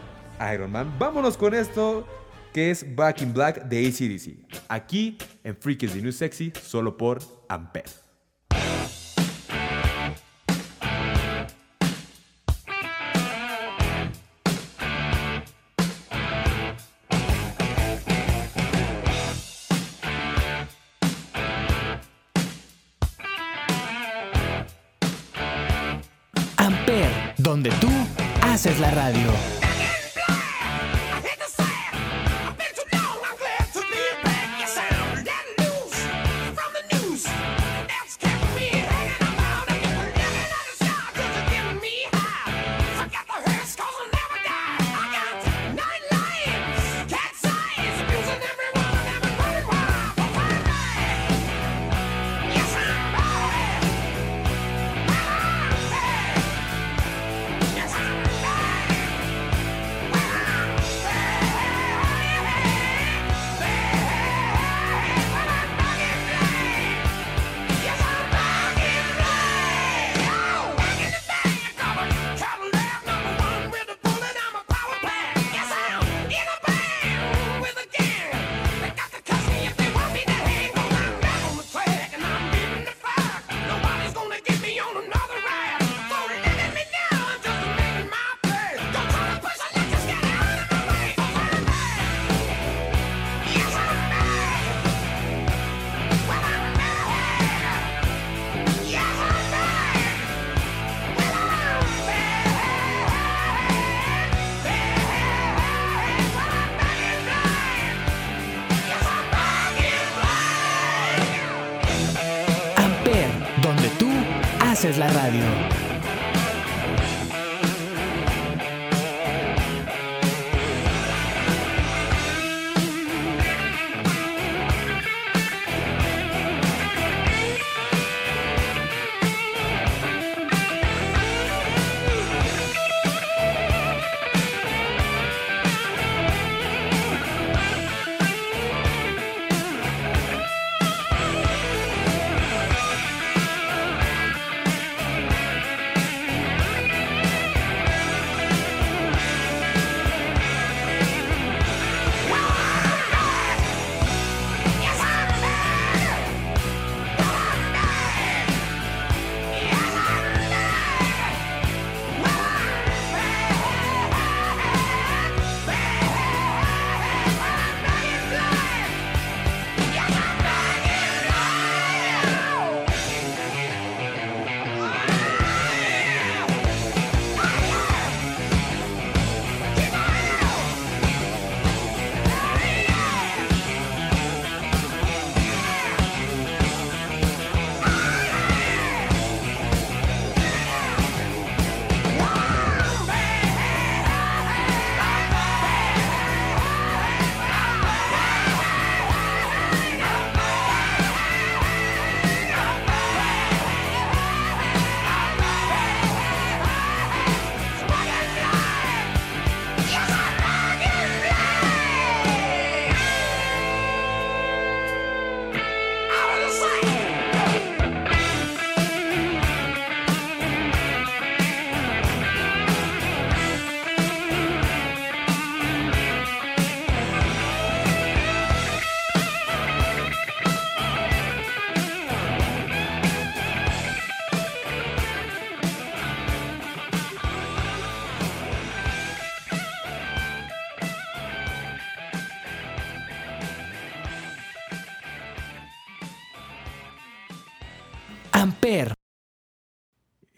Iron 0.53 0.71
Man, 0.71 0.93
vámonos 0.97 1.37
con 1.37 1.53
esto 1.53 2.05
que 2.53 2.71
es 2.71 2.95
Back 2.95 3.21
in 3.21 3.33
Black 3.33 3.63
de 3.65 3.87
ACDC. 3.87 4.61
Aquí 4.67 5.17
en 5.43 5.55
Freak 5.55 5.83
is 5.83 5.93
the 5.93 6.01
New 6.01 6.11
Sexy, 6.11 6.51
solo 6.61 6.97
por 6.97 7.19
Ampere. 7.47 8.10
Radio. 28.95 29.50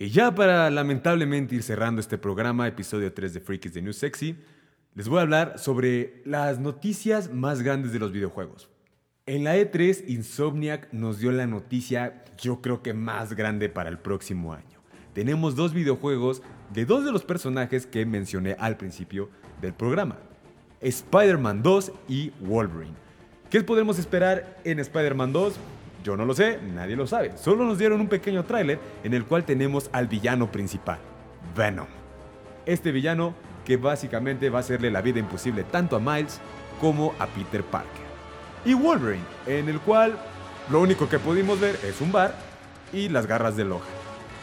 Y 0.03 0.09
ya 0.09 0.35
para 0.35 0.69
lamentablemente 0.69 1.55
ir 1.55 1.63
cerrando 1.63 2.01
este 2.01 2.17
programa, 2.17 2.67
episodio 2.67 3.13
3 3.13 3.35
de 3.35 3.39
Freak 3.39 3.67
is 3.67 3.71
the 3.71 3.81
New 3.81 3.93
Sexy, 3.93 4.35
les 4.95 5.07
voy 5.07 5.19
a 5.19 5.21
hablar 5.21 5.57
sobre 5.57 6.21
las 6.25 6.59
noticias 6.59 7.31
más 7.31 7.61
grandes 7.61 7.93
de 7.93 7.99
los 7.99 8.11
videojuegos. 8.11 8.69
En 9.25 9.45
la 9.45 9.55
E3, 9.55 10.03
Insomniac 10.09 10.91
nos 10.91 11.19
dio 11.19 11.31
la 11.31 11.47
noticia, 11.47 12.25
yo 12.37 12.59
creo 12.59 12.83
que 12.83 12.93
más 12.93 13.33
grande 13.33 13.69
para 13.69 13.89
el 13.89 13.97
próximo 13.97 14.51
año. 14.51 14.81
Tenemos 15.13 15.55
dos 15.55 15.73
videojuegos 15.73 16.41
de 16.73 16.83
dos 16.83 17.05
de 17.05 17.13
los 17.13 17.23
personajes 17.23 17.87
que 17.87 18.05
mencioné 18.05 18.57
al 18.59 18.75
principio 18.75 19.29
del 19.61 19.73
programa. 19.73 20.17
Spider-Man 20.81 21.63
2 21.63 21.93
y 22.09 22.31
Wolverine. 22.41 22.97
¿Qué 23.49 23.63
podemos 23.63 23.97
esperar 23.99 24.59
en 24.65 24.81
Spider-Man 24.81 25.31
2? 25.31 25.55
Yo 26.03 26.17
no 26.17 26.25
lo 26.25 26.33
sé, 26.33 26.59
nadie 26.61 26.97
lo 26.97 27.07
sabe. 27.07 27.37
Solo 27.37 27.63
nos 27.63 27.77
dieron 27.77 28.01
un 28.01 28.07
pequeño 28.07 28.43
tráiler 28.43 28.77
en 29.03 29.13
el 29.13 29.25
cual 29.25 29.45
tenemos 29.45 29.89
al 29.93 30.07
villano 30.07 30.51
principal, 30.51 30.99
Venom. 31.55 31.87
Este 32.65 32.91
villano 32.91 33.33
que 33.65 33.77
básicamente 33.77 34.49
va 34.49 34.59
a 34.59 34.61
hacerle 34.61 34.91
la 34.91 35.01
vida 35.01 35.19
imposible 35.19 35.63
tanto 35.63 35.95
a 35.95 35.99
Miles 36.01 36.41
como 36.81 37.13
a 37.19 37.27
Peter 37.27 37.63
Parker. 37.63 38.03
Y 38.65 38.73
Wolverine, 38.73 39.23
en 39.47 39.69
el 39.69 39.79
cual 39.79 40.17
lo 40.69 40.81
único 40.81 41.07
que 41.07 41.19
pudimos 41.19 41.59
ver 41.61 41.79
es 41.83 42.01
un 42.01 42.11
bar 42.11 42.35
y 42.91 43.07
las 43.07 43.25
garras 43.25 43.55
de 43.55 43.63
Logan. 43.63 43.87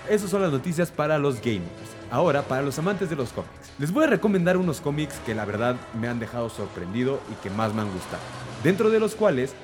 Esas 0.09 0.31
son 0.31 0.40
las 0.40 0.51
noticias 0.51 0.90
para 0.90 1.18
los 1.18 1.40
gamers. 1.42 1.68
Ahora, 2.11 2.42
para 2.42 2.62
los 2.62 2.79
amantes 2.79 3.09
de 3.11 3.16
los 3.16 3.33
cómics. 3.33 3.70
Les 3.79 3.92
voy 3.92 4.05
a 4.05 4.09
recomendar 4.09 4.57
unos 4.57 4.81
cómics 4.81 5.20
que 5.25 5.35
la 5.35 5.44
verdad 5.44 5.77
me 5.99 6.09
han 6.09 6.18
dejado 6.18 6.49
sorprendido 6.49 7.20
y 7.31 7.35
que 7.42 7.51
más 7.51 7.73
me 7.75 7.83
han 7.83 7.92
gustado. 7.92 8.23
Dentro 8.64 8.90
de 8.90 8.99
los 8.99 9.14
cuales 9.14 9.55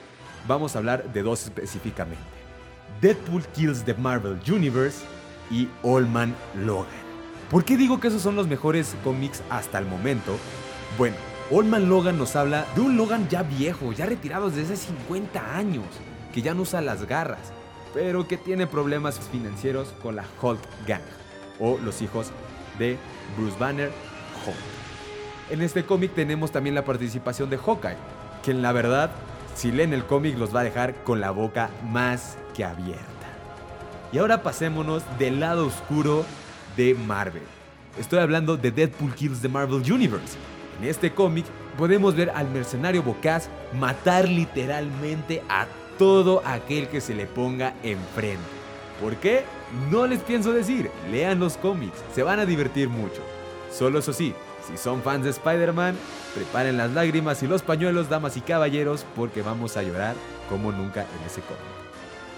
vamos 0.47 0.75
a 0.75 0.79
hablar 0.79 1.13
de 1.13 1.23
dos 1.23 1.45
específicamente. 1.45 2.23
Deadpool 3.01 3.45
Kills 3.55 3.85
the 3.85 3.95
Marvel 3.95 4.41
Universe 4.51 5.05
y 5.51 5.69
All 5.83 6.07
Man 6.07 6.35
Logan. 6.55 7.07
¿Por 7.51 7.65
qué 7.65 7.77
digo 7.77 8.01
que 8.01 8.09
esos 8.09 8.23
son 8.23 8.37
los 8.37 8.49
mejores 8.49 8.97
cómics 9.05 9.43
hasta 9.51 9.79
el 9.79 9.87
momento? 9.87 10.37
Bueno, 10.99 11.17
All 11.51 11.65
Man 11.65 11.89
Logan 11.89 12.19
nos 12.19 12.35
habla 12.35 12.67
de 12.75 12.81
un 12.81 12.97
Logan 12.97 13.29
ya 13.29 13.43
viejo, 13.43 13.93
ya 13.93 14.07
retirado 14.07 14.51
desde 14.51 14.75
hace 14.75 14.89
50 14.89 15.57
años, 15.57 15.85
que 16.33 16.43
ya 16.43 16.55
no 16.55 16.63
usa 16.63 16.81
las 16.81 17.07
garras, 17.07 17.53
pero 17.95 18.27
que 18.27 18.37
tiene 18.37 18.67
problemas 18.67 19.21
financieros 19.31 19.95
con 20.03 20.17
la 20.17 20.25
Hulk 20.43 20.61
Gang, 20.87 21.03
o 21.61 21.79
los 21.79 22.03
hijos 22.03 22.33
de 22.79 22.99
Bruce 23.37 23.57
Banner, 23.59 23.93
Hulk. 24.45 24.57
En 25.51 25.63
este 25.63 25.85
cómic 25.85 26.13
tenemos 26.15 26.51
también 26.51 26.75
la 26.75 26.85
participación 26.85 27.49
de 27.49 27.59
Hawkeye, 27.59 27.97
que 28.43 28.51
en 28.51 28.63
la 28.63 28.73
verdad, 28.73 29.13
si 29.57 29.73
leen 29.73 29.95
el 29.95 30.05
cómic 30.05 30.39
los 30.39 30.55
va 30.55 30.61
a 30.61 30.65
dejar 30.65 30.95
con 31.03 31.21
la 31.21 31.31
boca 31.31 31.71
más 31.91 32.37
que 32.55 32.65
abierta. 32.65 33.03
Y 34.13 34.19
ahora 34.19 34.43
pasémonos 34.43 35.03
del 35.19 35.41
lado 35.41 35.67
oscuro 35.67 36.25
de 36.77 36.95
Marvel. 36.95 37.43
Estoy 37.99 38.19
hablando 38.19 38.59
de 38.59 38.71
Deadpool 38.71 39.15
Kills 39.15 39.41
the 39.41 39.49
Marvel 39.49 39.91
Universe. 39.91 40.37
En 40.79 40.87
este 40.87 41.13
cómic 41.13 41.47
podemos 41.79 42.15
ver 42.15 42.31
al 42.31 42.51
mercenario 42.51 43.03
Bocaz 43.03 43.49
matar 43.73 44.29
literalmente 44.29 45.43
a 45.49 45.67
todo 45.99 46.43
aquel 46.45 46.89
que 46.89 47.01
se 47.01 47.15
le 47.15 47.25
ponga 47.25 47.73
enfrente. 47.83 48.45
¿Por 49.01 49.17
qué? 49.17 49.45
No 49.91 50.07
les 50.07 50.21
pienso 50.21 50.53
decir, 50.53 50.91
lean 51.11 51.41
los 51.41 51.57
cómics, 51.57 51.99
se 52.15 52.23
van 52.23 52.39
a 52.39 52.47
divertir 52.47 52.91
mucho. 52.91 53.23
Solo 53.73 53.99
eso 53.99 54.13
sí, 54.13 54.35
si 54.67 54.77
son 54.77 55.03
fans 55.03 55.25
de 55.25 55.31
Spider-Man, 55.31 55.97
preparen 56.35 56.77
las 56.77 56.91
lágrimas 56.93 57.43
y 57.43 57.47
los 57.47 57.63
pañuelos, 57.63 58.09
damas 58.09 58.37
y 58.37 58.41
caballeros, 58.41 59.05
porque 59.15 59.43
vamos 59.43 59.77
a 59.77 59.83
llorar 59.83 60.15
como 60.49 60.73
nunca 60.73 61.03
en 61.03 61.27
ese 61.27 61.41
cómic. 61.43 61.63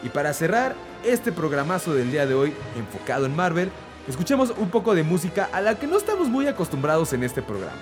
Y 0.03 0.11
para 0.11 0.33
cerrar 0.33 0.75
este 1.05 1.33
programazo 1.33 1.95
del 1.95 2.11
día 2.11 2.27
de 2.27 2.35
hoy 2.35 2.55
enfocado 2.77 3.27
en 3.27 3.35
Marvel, 3.35 3.71
escuchemos 4.07 4.53
un 4.57 4.71
poco 4.71 4.95
de 4.95 5.03
música 5.03 5.49
a 5.53 5.61
la 5.61 5.75
que 5.77 5.87
no 5.87 5.97
estamos 5.97 6.29
muy 6.29 6.47
acostumbrados 6.47 7.13
en 7.13 7.25
este 7.25 7.43
programa. 7.43 7.79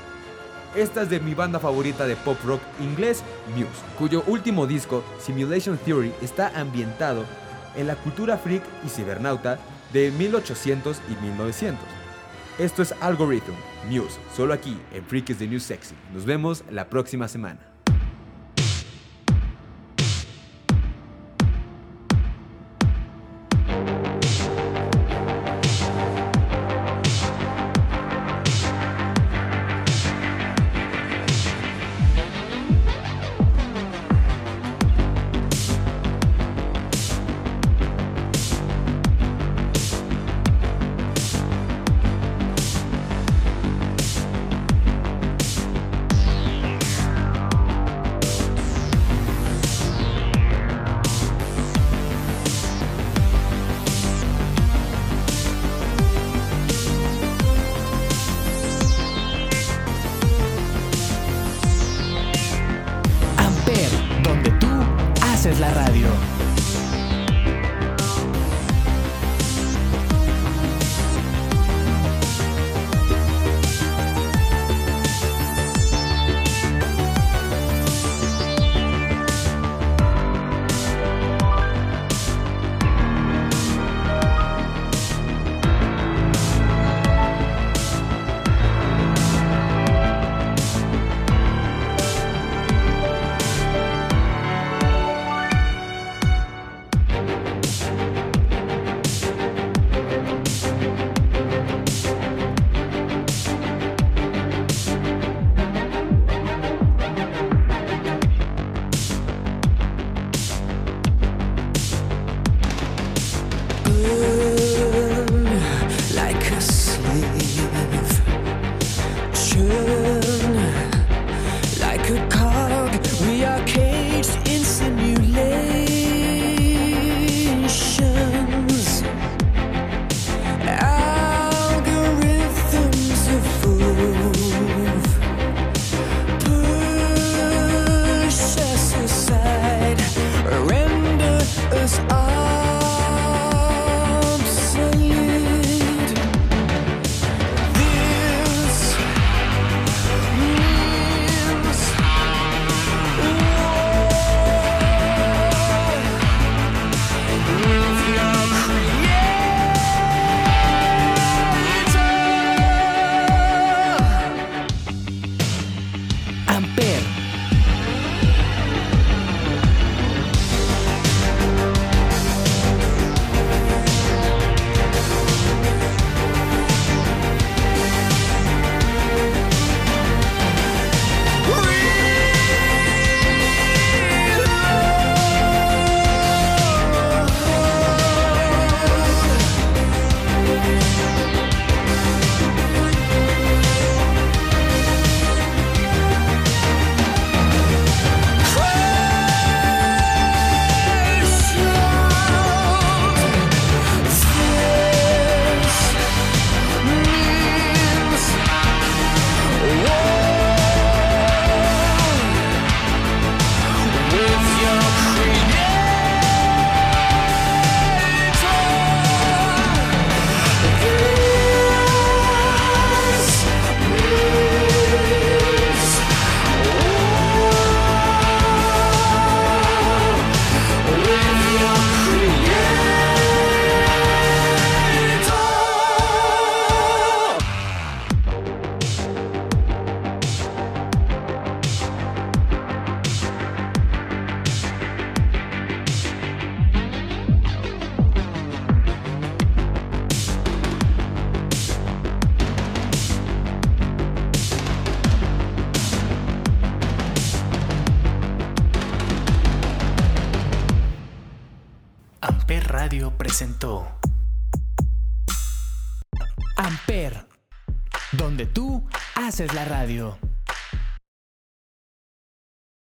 Esta 0.74 1.02
es 1.02 1.11
de 1.11 1.20
mi 1.20 1.35
banda 1.35 1.59
favorita 1.59 2.06
de 2.06 2.16
pop 2.16 2.38
rock 2.44 2.61
inglés, 2.80 3.22
Muse, 3.54 3.68
cuyo 3.98 4.22
último 4.26 4.66
disco, 4.66 5.02
Simulation 5.18 5.78
Theory, 5.78 6.12
está 6.20 6.48
ambientado 6.54 7.24
en 7.76 7.87
la 7.87 7.96
cultura 7.96 8.37
freak 8.37 8.62
y 8.85 8.88
cibernauta 8.88 9.59
de 9.92 10.11
1800 10.11 11.00
y 11.09 11.22
1900. 11.24 12.06
Esto 12.59 12.81
es 12.81 12.92
Algorithm, 13.03 13.53
Muse, 13.87 14.19
solo 14.35 14.55
aquí 14.55 14.79
en 14.95 15.05
Freak 15.05 15.29
is 15.29 15.37
the 15.37 15.47
New 15.47 15.61
Sexy. 15.61 15.95
Nos 16.14 16.25
vemos 16.25 16.64
la 16.71 16.88
próxima 16.88 17.29
semana. 17.29 17.59